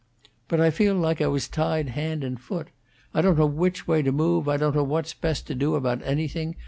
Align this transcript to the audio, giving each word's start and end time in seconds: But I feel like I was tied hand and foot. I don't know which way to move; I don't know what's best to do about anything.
But 0.47 0.59
I 0.59 0.71
feel 0.71 0.95
like 0.95 1.21
I 1.21 1.27
was 1.27 1.47
tied 1.47 1.89
hand 1.89 2.23
and 2.23 2.39
foot. 2.39 2.69
I 3.13 3.21
don't 3.21 3.37
know 3.37 3.45
which 3.45 3.87
way 3.87 4.01
to 4.01 4.11
move; 4.11 4.49
I 4.49 4.57
don't 4.57 4.73
know 4.75 4.81
what's 4.83 5.13
best 5.13 5.45
to 5.45 5.53
do 5.53 5.75
about 5.75 6.01
anything. 6.03 6.55